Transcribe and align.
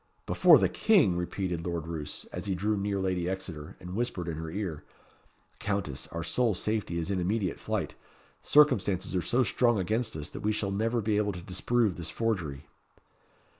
"Before 0.25 0.57
the 0.57 0.67
King!" 0.67 1.15
repeated 1.15 1.63
Lord 1.63 1.85
Roos, 1.85 2.25
as 2.33 2.47
he 2.47 2.55
drew 2.55 2.75
near 2.75 2.99
Lady 2.99 3.29
Exeter, 3.29 3.77
and 3.79 3.93
whispered 3.93 4.27
in 4.27 4.35
her 4.37 4.49
ear 4.49 4.83
"Countess, 5.59 6.07
our 6.07 6.23
sole 6.23 6.55
safety 6.55 6.97
is 6.97 7.11
in 7.11 7.19
immediate 7.19 7.59
flight. 7.59 7.93
Circumstances 8.41 9.15
are 9.15 9.21
so 9.21 9.43
strong 9.43 9.77
against 9.77 10.17
us, 10.17 10.31
that 10.31 10.39
we 10.39 10.53
shall 10.53 10.71
never 10.71 11.01
be 11.01 11.17
able 11.17 11.33
to 11.33 11.41
disprove 11.43 11.97
this 11.97 12.09
forgery." 12.09 12.65